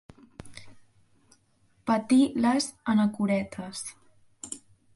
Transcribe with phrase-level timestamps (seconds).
[1.91, 3.85] Patir les anacoretes.